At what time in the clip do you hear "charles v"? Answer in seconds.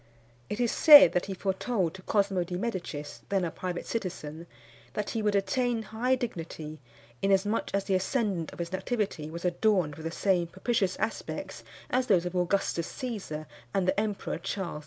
14.39-14.79